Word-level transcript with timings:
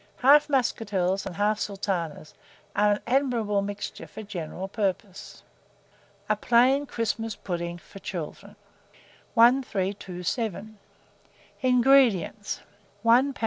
Half 0.17 0.47
Muscatels 0.49 1.27
and 1.27 1.35
half 1.35 1.59
Sultanas 1.59 2.33
are 2.75 2.93
an 2.93 3.01
admirable 3.05 3.61
mixture 3.61 4.07
for 4.07 4.23
general 4.23 4.67
purposes. 4.67 5.43
A 6.27 6.35
PLAIN 6.35 6.87
CHRISTMAS 6.87 7.35
PUDDING 7.35 7.77
FOR 7.77 7.99
CHILDREN. 7.99 8.55
1327. 9.35 10.79
INGREDIENTS. 11.61 12.61
1 13.03 13.33
lb. 13.35 13.39